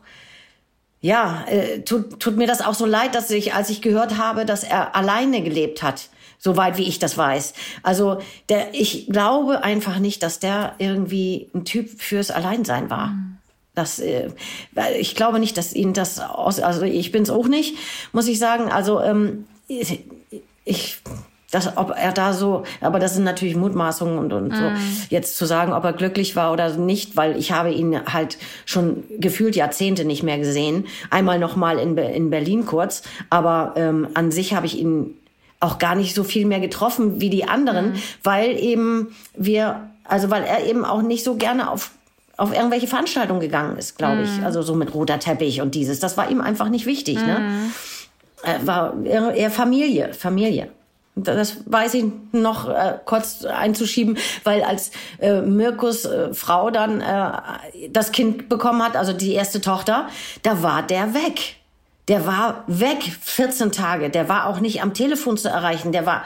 [1.03, 4.45] ja, äh, tut, tut mir das auch so leid, dass ich, als ich gehört habe,
[4.45, 6.07] dass er alleine gelebt hat,
[6.39, 7.53] soweit wie ich das weiß.
[7.83, 13.07] Also der, ich glaube einfach nicht, dass der irgendwie ein Typ fürs Alleinsein war.
[13.07, 13.37] Mhm.
[13.75, 14.29] Das, äh,
[14.97, 17.75] ich glaube nicht, dass ihn das aus, also ich bin's auch nicht,
[18.13, 18.71] muss ich sagen.
[18.71, 21.01] Also ähm, ich,
[21.53, 24.55] Das, ob er da so, aber das sind natürlich Mutmaßungen und, und mm.
[24.55, 24.71] so.
[25.09, 29.03] Jetzt zu sagen, ob er glücklich war oder nicht, weil ich habe ihn halt schon
[29.19, 30.85] gefühlt Jahrzehnte nicht mehr gesehen.
[31.11, 35.15] Einmal noch mal in, in Berlin kurz, aber ähm, an sich habe ich ihn
[35.59, 37.95] auch gar nicht so viel mehr getroffen wie die anderen, mm.
[38.23, 41.91] weil eben wir, also weil er eben auch nicht so gerne auf
[42.35, 44.41] auf irgendwelche Veranstaltungen gegangen ist, glaube ich.
[44.41, 44.43] Mm.
[44.43, 45.99] Also so mit roter Teppich und dieses.
[45.99, 47.17] Das war ihm einfach nicht wichtig.
[47.17, 47.69] Ne?
[48.41, 50.69] Er war eher Familie, Familie.
[51.15, 57.89] Das weiß ich noch äh, kurz einzuschieben, weil als äh, Mirkus äh, Frau dann äh,
[57.89, 60.07] das Kind bekommen hat, also die erste Tochter,
[60.41, 61.57] da war der weg.
[62.07, 64.09] Der war weg 14 Tage.
[64.09, 65.91] Der war auch nicht am Telefon zu erreichen.
[65.91, 66.23] Der war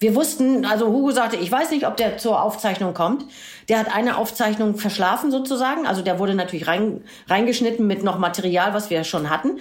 [0.00, 3.24] wir wussten, also Hugo sagte, ich weiß nicht, ob der zur Aufzeichnung kommt.
[3.68, 5.88] Der hat eine Aufzeichnung verschlafen sozusagen.
[5.88, 9.58] Also der wurde natürlich rein, reingeschnitten mit noch Material, was wir schon hatten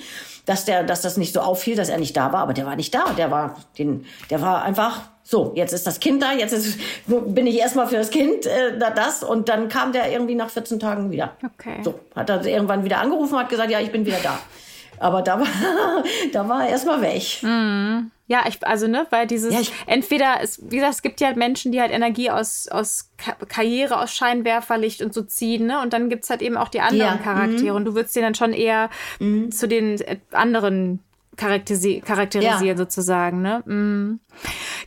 [0.47, 2.77] dass der, dass das nicht so auffiel, dass er nicht da war, aber der war
[2.77, 3.11] nicht da.
[3.17, 5.51] Der war, den, der war einfach so.
[5.55, 9.23] Jetzt ist das Kind da, jetzt ist, bin ich erstmal für das Kind äh, das
[9.23, 11.33] und dann kam der irgendwie nach 14 Tagen wieder.
[11.43, 11.83] Okay.
[11.83, 14.39] So hat er irgendwann wieder angerufen, hat gesagt, ja, ich bin wieder da.
[14.99, 15.47] Aber da war,
[16.31, 17.43] da war er erstmal weg.
[17.43, 18.11] Mhm.
[18.29, 21.37] Ja, ich, also, ne, weil dieses, ja, entweder, es, wie gesagt, es gibt ja halt
[21.37, 23.11] Menschen, die halt Energie aus, aus
[23.47, 27.17] Karriere, aus Scheinwerferlicht und so ziehen, ne, und dann gibt's halt eben auch die anderen
[27.17, 27.77] ja, Charaktere mm.
[27.77, 29.49] und du würdest dir dann schon eher mm.
[29.51, 30.99] zu den äh, anderen
[31.37, 32.77] charakterisi charakterisieren, ja.
[32.77, 33.59] sozusagen, ne.
[33.65, 34.19] Mm.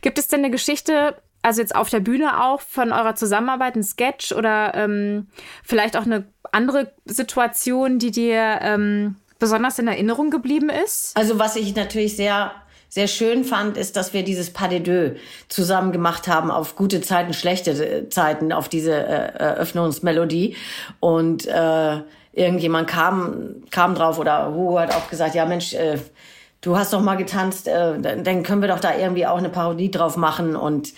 [0.01, 3.83] Gibt es denn eine Geschichte, also jetzt auf der Bühne auch von eurer Zusammenarbeit, ein
[3.83, 5.29] Sketch oder ähm,
[5.63, 11.17] vielleicht auch eine andere Situation, die dir ähm, besonders in Erinnerung geblieben ist?
[11.17, 12.51] Also was ich natürlich sehr
[12.91, 16.99] sehr schön fand, ist, dass wir dieses Pas de deux zusammen gemacht haben auf gute
[16.99, 20.57] Zeiten, schlechte äh, Zeiten, auf diese äh, Eröffnungsmelodie.
[20.99, 22.01] Und äh,
[22.33, 25.99] irgendjemand kam, kam drauf oder Hugo hat auch gesagt, ja Mensch, äh,
[26.59, 29.89] du hast doch mal getanzt, äh, dann können wir doch da irgendwie auch eine Parodie
[29.89, 30.93] drauf machen und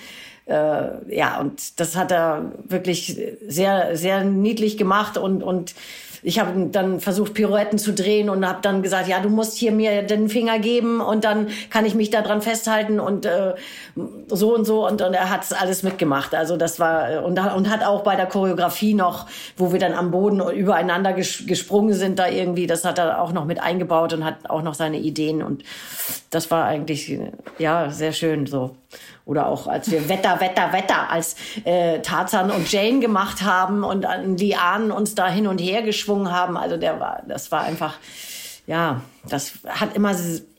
[0.45, 5.73] äh, ja, und das hat er wirklich sehr, sehr niedlich gemacht und, und
[6.23, 9.71] ich habe dann versucht, Pirouetten zu drehen und habe dann gesagt, ja, du musst hier
[9.71, 13.53] mir den Finger geben und dann kann ich mich da dran festhalten und äh,
[14.27, 14.87] so und so.
[14.87, 16.33] Und, und er hat alles mitgemacht.
[16.33, 20.11] Also das war und, und hat auch bei der Choreografie noch, wo wir dann am
[20.11, 24.23] Boden übereinander ges gesprungen sind, da irgendwie, das hat er auch noch mit eingebaut und
[24.23, 25.43] hat auch noch seine Ideen.
[25.43, 25.63] Und
[26.29, 27.19] das war eigentlich
[27.59, 28.75] ja sehr schön so.
[29.25, 34.05] Oder auch als wir Wetter, Wetter, Wetter als äh, Tarzan und Jane gemacht haben und
[34.05, 36.57] an Lianen uns da hin und her geschwungen haben.
[36.57, 37.95] Also der war, das war einfach,
[38.67, 40.13] ja, das hat immer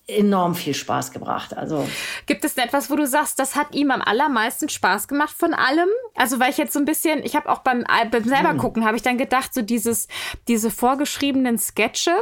[0.07, 1.57] enorm viel Spaß gebracht.
[1.57, 1.87] Also
[2.27, 5.55] gibt es denn etwas, wo du sagst, das hat ihm am allermeisten Spaß gemacht von
[5.55, 5.89] allem?
[6.15, 8.59] Also weil ich jetzt so ein bisschen, ich habe auch beim, beim selber hm.
[8.59, 10.09] gucken, habe ich dann gedacht, so dieses
[10.47, 12.13] diese vorgeschriebenen Sketche,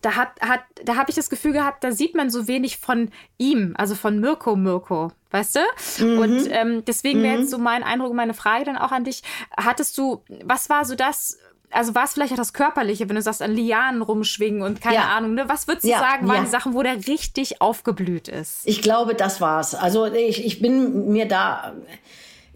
[0.00, 3.10] da hat, hat, da habe ich das Gefühl gehabt, da sieht man so wenig von
[3.38, 6.04] ihm, also von Mirko Mirko, weißt du?
[6.04, 6.18] Mhm.
[6.18, 7.50] Und ähm, deswegen wäre jetzt mhm.
[7.50, 9.22] so mein Eindruck, meine Frage dann auch an dich.
[9.56, 11.38] Hattest du, was war so das,
[11.70, 14.96] also war es vielleicht auch das Körperliche, wenn du sagst, an Lianen rumschwingen und keine
[14.96, 15.08] ja.
[15.08, 15.48] Ahnung, ne?
[15.48, 16.44] Was würdest du ja, sagen, waren ja.
[16.44, 18.60] die Sachen, wo der richtig aufgeblüht ist?
[18.64, 19.74] Ich glaube, das war's.
[19.74, 21.74] Also ich, ich bin mir da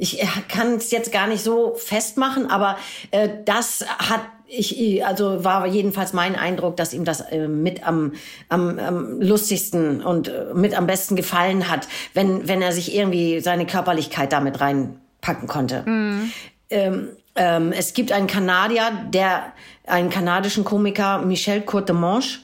[0.00, 2.78] ich kann es jetzt gar nicht so festmachen, aber
[3.10, 8.12] äh, das hat ich, also war jedenfalls mein Eindruck, dass ihm das äh, mit am,
[8.48, 13.40] am, am lustigsten und äh, mit am besten gefallen hat, wenn, wenn er sich irgendwie
[13.40, 15.82] seine Körperlichkeit damit reinpacken konnte.
[15.86, 16.32] Mhm.
[16.68, 19.52] Ähm, ähm, es gibt einen Kanadier, der,
[19.86, 22.40] einen kanadischen Komiker, Michel Courtemanche,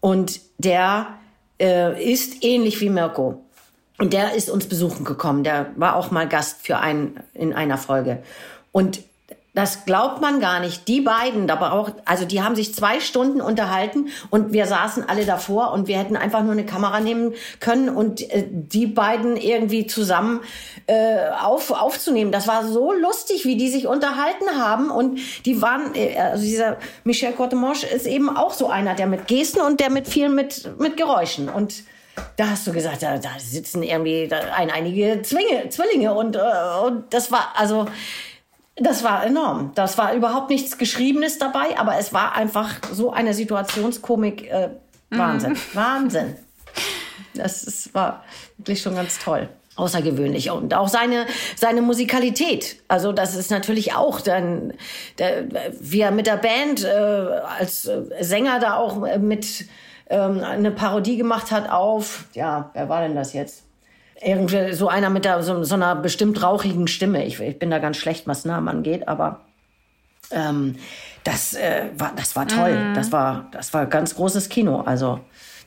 [0.00, 1.08] und der
[1.60, 3.42] äh, ist ähnlich wie Mirko.
[3.98, 5.42] Und der ist uns besuchen gekommen.
[5.42, 8.22] Der war auch mal Gast für einen, in einer Folge.
[8.70, 9.00] Und
[9.54, 10.86] das glaubt man gar nicht.
[10.88, 15.24] Die beiden, da braucht, also die haben sich zwei Stunden unterhalten und wir saßen alle
[15.24, 19.86] davor und wir hätten einfach nur eine Kamera nehmen können und äh, die beiden irgendwie
[19.86, 20.40] zusammen
[20.86, 22.30] äh, auf, aufzunehmen.
[22.30, 26.76] Das war so lustig, wie die sich unterhalten haben und die waren, äh, also dieser
[27.04, 30.78] Michel Courtemanche ist eben auch so einer, der mit Gesten und der mit viel mit,
[30.78, 31.82] mit Geräuschen und
[32.36, 36.40] da hast du gesagt, da, da sitzen irgendwie ein, einige Zwinge, Zwillinge und, äh,
[36.84, 37.86] und das war, also
[38.80, 39.72] das war enorm.
[39.74, 44.50] Das war überhaupt nichts Geschriebenes dabei, aber es war einfach so eine Situationskomik.
[44.50, 44.70] Äh,
[45.10, 45.58] Wahnsinn, mhm.
[45.74, 46.36] Wahnsinn.
[47.34, 48.24] Das ist, war
[48.56, 49.48] wirklich schon ganz toll.
[49.76, 50.50] Außergewöhnlich.
[50.50, 52.82] Und auch seine, seine Musikalität.
[52.88, 54.72] Also, das ist natürlich auch dann,
[55.18, 55.44] der,
[55.80, 57.88] wie er mit der Band äh, als
[58.20, 59.66] Sänger da auch mit
[60.10, 63.67] ähm, eine Parodie gemacht hat auf, ja, wer war denn das jetzt?
[64.20, 67.24] Irgendwie so einer mit der, so, so einer bestimmt rauchigen Stimme.
[67.26, 69.40] Ich, ich, bin da ganz schlecht, was Namen angeht, aber
[70.30, 70.76] ähm,
[71.24, 72.76] das, äh, war, das war toll.
[72.76, 72.94] Mhm.
[72.94, 74.80] Das war, das war ganz großes Kino.
[74.80, 75.20] Also,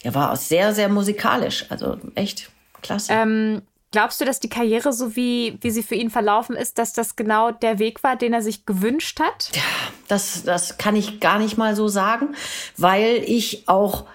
[0.03, 1.65] er war auch sehr, sehr musikalisch.
[1.69, 2.49] Also echt
[2.81, 3.13] klasse.
[3.13, 3.61] Ähm,
[3.91, 7.17] Glaubst du, dass die Karriere, so wie, wie sie für ihn verlaufen ist, dass das
[7.17, 9.51] genau der Weg war, den er sich gewünscht hat?
[9.53, 9.61] Ja,
[10.07, 12.33] das, das kann ich gar nicht mal so sagen,
[12.77, 14.05] weil ich auch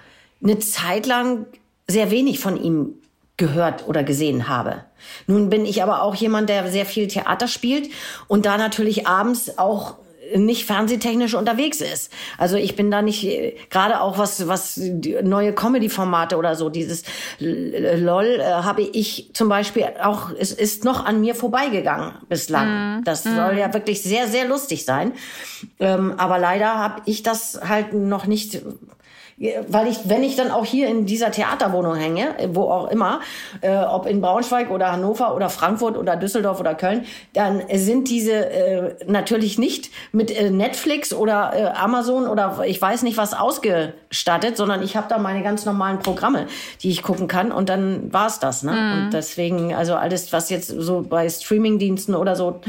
[0.43, 1.45] eine Zeit lang
[1.87, 2.95] sehr wenig von ihm
[3.37, 4.85] gehört oder gesehen habe.
[5.27, 7.91] Nun bin ich aber auch jemand, der sehr viel Theater spielt
[8.29, 9.97] und da natürlich abends auch
[10.35, 12.13] nicht fernsehtechnisch unterwegs ist.
[12.39, 17.05] Also ich bin da nicht gerade auch was was neue Comedy-Formate oder so dieses
[17.39, 23.01] LOL äh, habe ich zum Beispiel auch es ist noch an mir vorbeigegangen bislang.
[23.01, 23.05] Mm.
[23.05, 23.37] Das mm.
[23.37, 25.13] soll ja wirklich sehr sehr lustig sein,
[25.79, 28.63] ähm, aber leider habe ich das halt noch nicht
[29.69, 33.21] weil ich, wenn ich dann auch hier in dieser Theaterwohnung hänge, wo auch immer,
[33.61, 38.33] äh, ob in Braunschweig oder Hannover oder Frankfurt oder Düsseldorf oder Köln, dann sind diese
[38.33, 44.57] äh, natürlich nicht mit äh, Netflix oder äh, Amazon oder ich weiß nicht was ausgestattet,
[44.57, 46.47] sondern ich habe da meine ganz normalen Programme,
[46.83, 48.63] die ich gucken kann und dann war's das.
[48.63, 48.73] Ne?
[48.73, 49.05] Mhm.
[49.05, 52.61] Und deswegen, also alles, was jetzt so bei Streamingdiensten oder so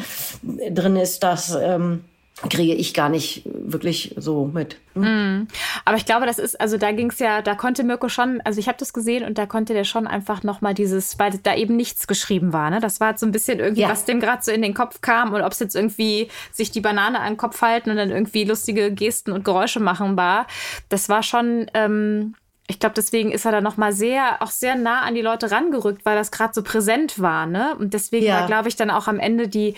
[0.43, 2.03] drin ist, das ähm,
[2.49, 4.77] kriege ich gar nicht wirklich so mit.
[4.93, 5.47] Mm.
[5.85, 8.59] Aber ich glaube, das ist, also da ging es ja, da konnte Mirko schon, also
[8.59, 11.75] ich habe das gesehen und da konnte der schon einfach nochmal dieses, weil da eben
[11.75, 12.79] nichts geschrieben war, ne?
[12.79, 13.89] Das war so ein bisschen irgendwie, ja.
[13.89, 16.81] was dem gerade so in den Kopf kam und ob es jetzt irgendwie sich die
[16.81, 20.45] Banane an den Kopf halten und dann irgendwie lustige Gesten und Geräusche machen war.
[20.89, 22.35] Das war schon, ähm,
[22.69, 25.51] ich glaube, deswegen ist er da noch mal sehr, auch sehr nah an die Leute
[25.51, 27.75] rangerückt, weil das gerade so präsent war, ne?
[27.79, 28.41] Und deswegen ja.
[28.41, 29.75] war, glaube ich, dann auch am Ende die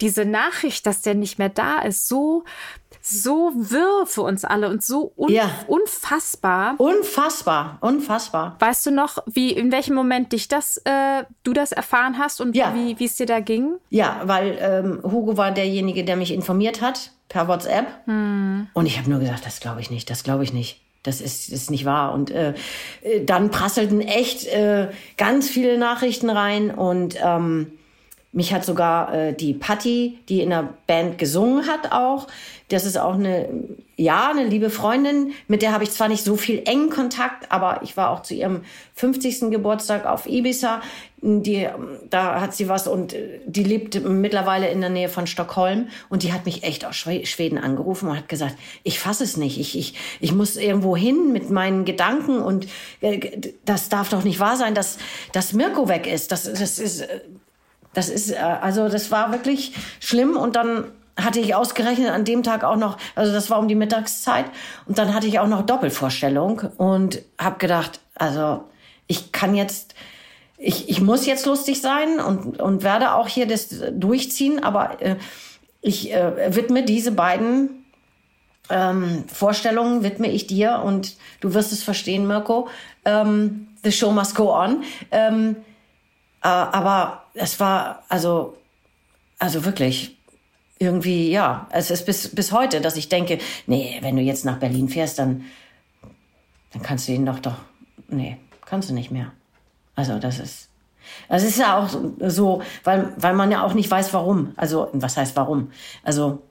[0.00, 2.44] diese Nachricht, dass der nicht mehr da ist, so
[3.02, 5.50] so wirr für uns alle und so un ja.
[5.66, 6.74] unfassbar.
[6.78, 8.56] Unfassbar, unfassbar.
[8.58, 12.56] Weißt du noch, wie in welchem Moment dich das, äh, du das erfahren hast und
[12.56, 12.74] ja.
[12.74, 13.74] wie es dir da ging?
[13.90, 17.86] Ja, weil ähm, Hugo war derjenige, der mich informiert hat per WhatsApp.
[18.06, 18.68] Hm.
[18.72, 20.80] Und ich habe nur gesagt, das glaube ich nicht, das glaube ich nicht.
[21.02, 22.12] Das ist, ist nicht wahr.
[22.12, 22.54] Und äh,
[23.02, 27.72] äh, dann prasselten echt äh, ganz viele Nachrichten rein und ähm,
[28.32, 32.28] mich hat sogar äh, die Patti, die in der Band gesungen hat, auch.
[32.68, 33.48] Das ist auch eine,
[33.96, 35.32] ja, eine liebe Freundin.
[35.48, 38.34] Mit der habe ich zwar nicht so viel engen Kontakt, aber ich war auch zu
[38.34, 38.62] ihrem
[38.94, 39.50] 50.
[39.50, 40.80] Geburtstag auf Ibiza.
[41.22, 41.68] Die,
[42.08, 46.22] da hat sie was und äh, die lebt mittlerweile in der Nähe von Stockholm und
[46.22, 49.76] die hat mich echt aus Schweden angerufen und hat gesagt, ich fasse es nicht, ich,
[49.76, 52.68] ich, ich muss irgendwo hin mit meinen Gedanken und
[53.02, 54.96] äh, das darf doch nicht wahr sein, dass,
[55.32, 56.32] dass Mirko weg ist.
[56.32, 57.20] Das, das ist äh,
[57.92, 60.84] das ist, äh, also das war wirklich schlimm und dann
[61.16, 64.46] hatte ich ausgerechnet an dem Tag auch noch, also das war um die Mittagszeit
[64.86, 68.64] und dann hatte ich auch noch Doppelvorstellung und habe gedacht, also
[69.06, 69.94] ich kann jetzt,
[70.56, 75.16] ich, ich muss jetzt lustig sein und, und werde auch hier das durchziehen, aber äh,
[75.80, 77.84] ich äh, widme diese beiden
[78.68, 82.68] ähm, Vorstellungen, widme ich dir und du wirst es verstehen, Mirko.
[83.04, 84.84] Ähm, the show must go on.
[85.10, 85.56] Ähm,
[86.42, 88.56] äh, aber es war also,
[89.38, 90.18] also wirklich
[90.78, 94.58] irgendwie, ja, es ist bis, bis heute, dass ich denke, nee, wenn du jetzt nach
[94.58, 95.44] Berlin fährst, dann,
[96.72, 97.56] dann kannst du ihn doch doch,
[98.08, 99.32] nee, kannst du nicht mehr.
[99.94, 100.70] Also das ist,
[101.28, 101.88] das ist ja auch
[102.28, 104.52] so, weil, weil man ja auch nicht weiß, warum.
[104.56, 105.70] Also, was heißt warum?
[106.02, 106.42] Also,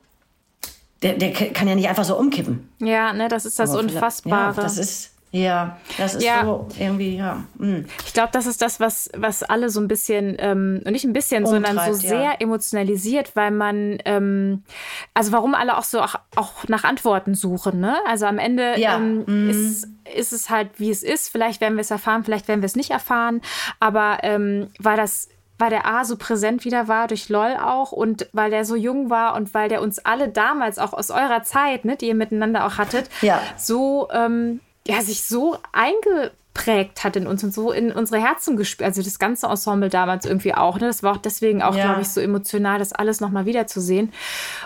[1.02, 2.70] der, der kann ja nicht einfach so umkippen.
[2.80, 4.56] Ja, ne, das ist das Aber Unfassbare.
[4.56, 6.44] Ja, das ist, ja, das ist ja.
[6.44, 7.44] so irgendwie, ja.
[7.60, 7.86] Mhm.
[8.06, 11.46] Ich glaube, das ist das, was, was alle so ein bisschen, ähm, nicht ein bisschen,
[11.46, 12.34] Umtreibt, sondern so sehr ja.
[12.40, 14.64] emotionalisiert, weil man, ähm,
[15.14, 17.98] also warum alle auch so auch, auch nach Antworten suchen, ne?
[18.08, 18.96] Also am Ende ja.
[18.96, 19.50] ähm, mhm.
[19.52, 21.30] ist, ist es halt, wie es ist.
[21.30, 23.42] Vielleicht werden wir es erfahren, vielleicht werden wir es nicht erfahren.
[23.80, 28.30] Aber ähm, weil das weil der A so präsent wieder war, durch LOL auch und
[28.32, 31.84] weil der so jung war und weil der uns alle damals auch aus eurer Zeit,
[31.84, 33.42] ne, die ihr miteinander auch hattet, ja.
[33.58, 38.88] so ähm, ja, sich so eingeprägt hat in uns und so in unsere Herzen gespürt.
[38.88, 40.80] Also das ganze Ensemble damals irgendwie auch.
[40.80, 40.88] Ne?
[40.88, 41.86] Das war auch deswegen auch, ja.
[41.86, 44.12] glaube ich, so emotional, das alles nochmal wiederzusehen.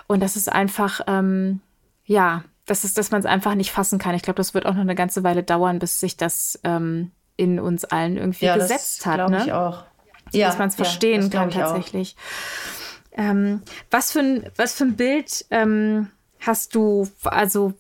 [0.08, 1.60] Und das ist einfach, ähm,
[2.06, 4.16] ja, das ist, dass man es einfach nicht fassen kann.
[4.16, 7.60] Ich glaube, das wird auch noch eine ganze Weile dauern, bis sich das ähm, in
[7.60, 9.16] uns allen irgendwie ja, gesetzt hat.
[9.16, 9.44] Glaube ne?
[9.46, 9.84] ich auch.
[10.32, 12.16] Ja, dass man es verstehen ja, kann tatsächlich.
[13.12, 16.10] Ähm, was, für ein, was für ein Bild ähm,
[16.40, 17.74] hast du, also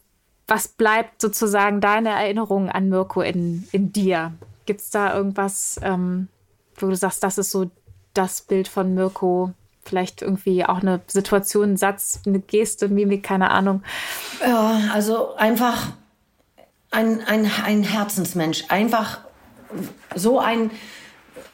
[0.53, 4.33] was bleibt sozusagen deine Erinnerung an Mirko in, in dir?
[4.67, 6.27] Gibt es da irgendwas, ähm,
[6.75, 7.71] wo du sagst, das ist so
[8.13, 9.51] das Bild von Mirko?
[9.83, 13.81] Vielleicht irgendwie auch eine Situation, ein Satz, eine Geste, Mimik, keine Ahnung.
[14.45, 15.93] Ja, also einfach
[16.91, 18.65] ein, ein, ein Herzensmensch.
[18.69, 19.21] Einfach
[20.13, 20.69] so ein,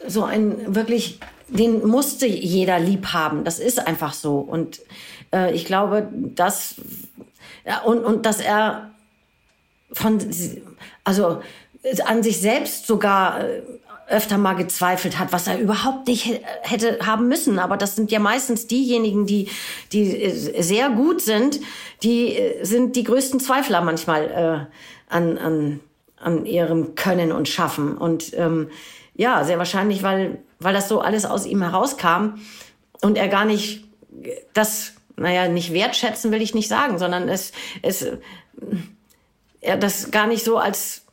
[0.06, 3.46] so ein wirklich, den musste jeder lieb haben.
[3.46, 4.40] Das ist einfach so.
[4.40, 4.82] Und
[5.34, 7.29] äh, ich glaube, dass ja,
[7.78, 8.92] und, und dass er
[9.92, 10.20] von,
[11.04, 11.42] also
[12.06, 13.62] an sich selbst sogar äh,
[14.10, 17.60] öfter mal gezweifelt hat, was er überhaupt nicht hätte haben müssen.
[17.60, 19.50] Aber das sind ja meistens diejenigen, die,
[19.92, 21.60] die äh, sehr gut sind,
[22.04, 24.70] die äh, sind die größten Zweifler manchmal
[25.10, 25.80] äh, an, an,
[26.18, 27.98] an ihrem Können und Schaffen.
[27.98, 28.70] Und ähm,
[29.16, 32.40] ja, sehr wahrscheinlich, weil, weil das so alles aus ihm herauskam
[33.02, 33.86] und er gar nicht
[34.54, 37.52] das, naja, nicht wertschätzen will ich nicht sagen, sondern es,
[37.82, 38.06] es,
[39.62, 41.04] er das gar nicht so als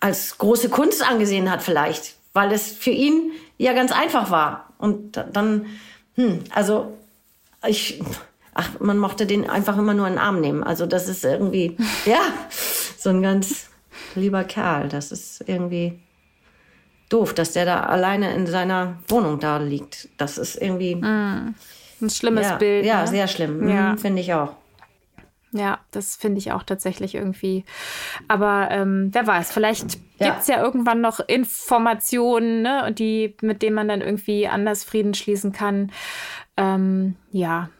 [0.00, 4.72] als große Kunst angesehen hat vielleicht, weil es für ihn ja ganz einfach war.
[4.78, 5.66] Und dann,
[6.14, 6.96] hm, also
[7.66, 8.02] ich,
[8.54, 10.62] ach, man mochte den einfach immer nur in den Arm nehmen.
[10.62, 12.20] Also das ist irgendwie, ja,
[12.98, 13.70] so ein ganz
[14.14, 14.88] lieber Kerl.
[14.88, 15.98] Das ist irgendwie
[17.08, 20.08] doof, dass der da alleine in seiner Wohnung da liegt.
[20.18, 21.54] Das ist irgendwie mm,
[22.00, 22.84] ein schlimmes ja, Bild.
[22.84, 23.06] Ja, ne?
[23.08, 23.68] sehr schlimm.
[23.68, 23.90] Ja.
[23.90, 24.54] Hm, Finde ich auch.
[25.52, 27.64] Ja, das finde ich auch tatsächlich irgendwie.
[28.28, 30.26] Aber ähm, wer weiß, vielleicht ja.
[30.26, 35.14] gibt es ja irgendwann noch Informationen, ne, die, mit denen man dann irgendwie anders Frieden
[35.14, 35.92] schließen kann.
[36.56, 37.70] Ähm, ja.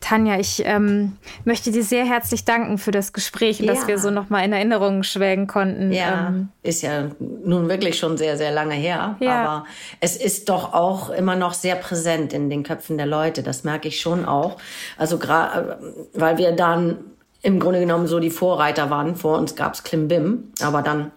[0.00, 3.74] Tanja, ich ähm, möchte dir sehr herzlich danken für das Gespräch und ja.
[3.74, 5.92] dass wir so nochmal in Erinnerungen schwelgen konnten.
[5.92, 9.16] Ja, ähm, ist ja nun wirklich schon sehr, sehr lange her.
[9.20, 9.42] Ja.
[9.42, 9.66] Aber
[10.00, 13.42] es ist doch auch immer noch sehr präsent in den Köpfen der Leute.
[13.44, 14.56] Das merke ich schon auch.
[14.98, 15.78] Also gerade,
[16.12, 16.98] weil wir dann
[17.42, 19.14] im Grunde genommen so die Vorreiter waren.
[19.14, 21.12] Vor uns gab's Klimbim, aber dann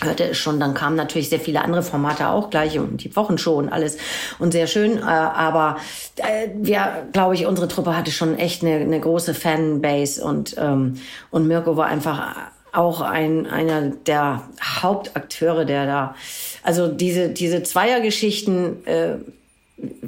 [0.00, 3.54] hörte es schon, dann kamen natürlich sehr viele andere Formate auch gleich und die Wochenshow
[3.54, 3.98] und alles
[4.38, 4.98] und sehr schön.
[4.98, 5.76] Äh, aber
[6.16, 10.94] äh, wir, glaube ich, unsere Truppe hatte schon echt eine, eine große Fanbase und, ähm,
[11.30, 12.36] und Mirko war einfach
[12.72, 16.14] auch ein, einer der Hauptakteure, der da,
[16.62, 19.16] also diese, diese Zweiergeschichten, äh,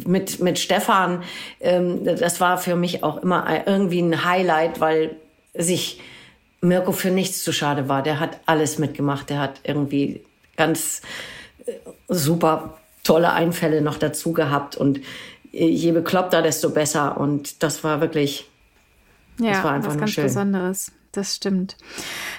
[0.06, 1.22] mit, mit Stefan,
[1.60, 5.16] ähm, das war für mich auch immer irgendwie ein Highlight, weil
[5.54, 6.00] sich
[6.64, 8.02] Mirko für nichts zu schade war.
[8.02, 9.30] Der hat alles mitgemacht.
[9.30, 10.24] Der hat irgendwie
[10.56, 11.02] ganz
[11.66, 11.72] äh,
[12.08, 14.98] super tolle Einfälle noch dazu gehabt und
[15.52, 17.18] äh, je bekloppter, desto besser.
[17.18, 18.50] Und das war wirklich,
[19.38, 20.24] ja, das war einfach was ganz schön.
[20.24, 20.92] Besonderes.
[21.12, 21.76] Das stimmt.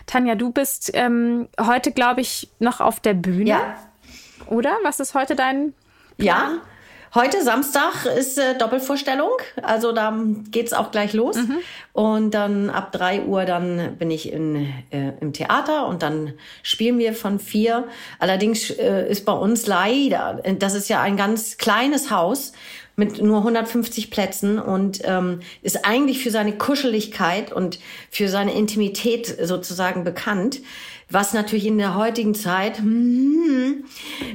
[0.06, 3.50] Tanja, du bist ähm, heute, glaube ich, noch auf der Bühne.
[3.50, 3.76] Ja.
[4.48, 4.78] Oder?
[4.84, 5.74] Was ist heute dein
[6.18, 6.28] Plan?
[6.28, 6.62] Ja,
[7.13, 10.18] Heute Samstag ist äh, Doppelvorstellung, also da
[10.52, 11.38] geht's auch gleich los.
[11.38, 11.58] Mhm.
[11.94, 16.98] Und dann ab drei Uhr dann bin ich in, äh, im Theater und dann spielen
[16.98, 17.88] wir von vier.
[18.20, 22.52] Allerdings äh, ist bei uns leider, das ist ja ein ganz kleines Haus
[22.96, 29.36] mit nur 150 Plätzen und ähm, ist eigentlich für seine Kuscheligkeit und für seine Intimität
[29.41, 30.62] sozusagen bekannt
[31.10, 33.86] was natürlich in der heutigen Zeit, hm,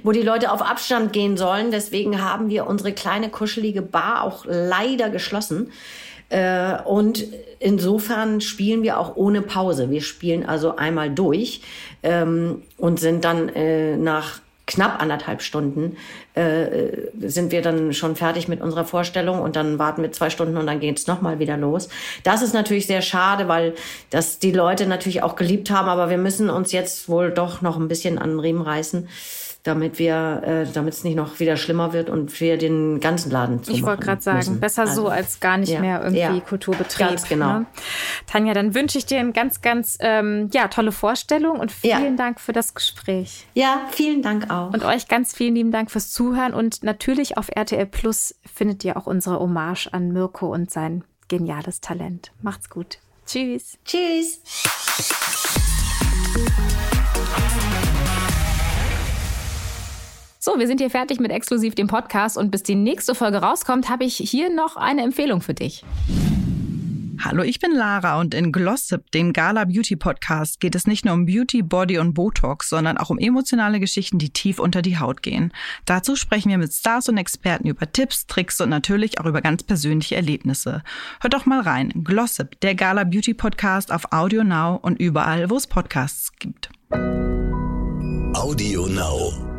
[0.02, 1.70] wo die Leute auf Abstand gehen sollen.
[1.70, 5.72] Deswegen haben wir unsere kleine kuschelige Bar auch leider geschlossen.
[6.28, 7.24] Äh, und
[7.58, 9.90] insofern spielen wir auch ohne Pause.
[9.90, 11.62] Wir spielen also einmal durch
[12.02, 15.96] ähm, und sind dann äh, nach knapp anderthalb Stunden
[16.34, 20.56] äh, sind wir dann schon fertig mit unserer Vorstellung und dann warten wir zwei Stunden
[20.56, 21.88] und dann geht's nochmal wieder los.
[22.22, 23.74] Das ist natürlich sehr schade, weil
[24.10, 27.78] das die Leute natürlich auch geliebt haben, aber wir müssen uns jetzt wohl doch noch
[27.78, 29.08] ein bisschen an den Riemen reißen
[29.62, 33.62] damit wir, äh, damit es nicht noch wieder schlimmer wird und wir den ganzen Laden
[33.62, 34.60] zu Ich wollte gerade sagen, müssen.
[34.60, 37.08] besser also, so als gar nicht ja, mehr irgendwie ja, Kulturbetrieb.
[37.08, 37.60] Ganz genau.
[37.60, 37.66] Ne?
[38.26, 42.16] Tanja, dann wünsche ich dir eine ganz, ganz ähm, ja, tolle Vorstellung und vielen ja.
[42.16, 43.46] Dank für das Gespräch.
[43.54, 44.72] Ja, vielen Dank auch.
[44.72, 48.96] Und euch ganz vielen lieben Dank fürs Zuhören und natürlich auf RTL Plus findet ihr
[48.96, 52.32] auch unsere Hommage an Mirko und sein geniales Talent.
[52.40, 52.98] Macht's gut.
[53.26, 53.78] Tschüss.
[53.84, 54.40] Tschüss.
[60.42, 63.90] So, wir sind hier fertig mit exklusiv dem Podcast und bis die nächste Folge rauskommt,
[63.90, 65.84] habe ich hier noch eine Empfehlung für dich.
[67.22, 71.12] Hallo, ich bin Lara und in Glossip, dem Gala Beauty Podcast, geht es nicht nur
[71.12, 75.22] um Beauty, Body und Botox, sondern auch um emotionale Geschichten, die tief unter die Haut
[75.22, 75.52] gehen.
[75.84, 79.62] Dazu sprechen wir mit Stars und Experten über Tipps, Tricks und natürlich auch über ganz
[79.62, 80.82] persönliche Erlebnisse.
[81.20, 81.92] Hört doch mal rein.
[82.02, 86.70] Glossip, der Gala Beauty Podcast auf Audio Now und überall, wo es Podcasts gibt.
[88.32, 89.49] Audio Now.